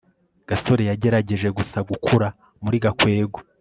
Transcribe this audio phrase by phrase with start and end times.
[0.49, 2.27] gasore yagerageje gusa gukura
[2.63, 3.39] muri gakwego